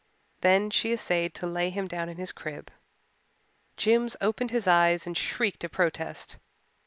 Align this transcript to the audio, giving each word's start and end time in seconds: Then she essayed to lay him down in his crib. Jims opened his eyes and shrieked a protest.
Then 0.39 0.71
she 0.71 0.93
essayed 0.93 1.35
to 1.35 1.45
lay 1.45 1.69
him 1.69 1.87
down 1.87 2.09
in 2.09 2.17
his 2.17 2.31
crib. 2.31 2.71
Jims 3.77 4.15
opened 4.19 4.49
his 4.49 4.65
eyes 4.65 5.05
and 5.05 5.15
shrieked 5.15 5.63
a 5.63 5.69
protest. 5.69 6.37